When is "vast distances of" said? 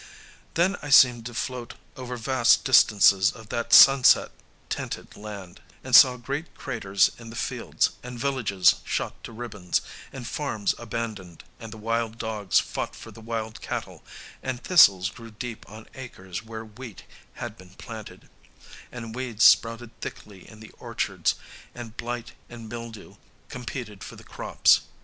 2.17-3.49